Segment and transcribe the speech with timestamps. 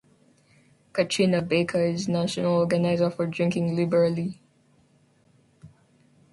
[0.93, 4.41] Katrina Baker is National Organizer for Drinking Liberally.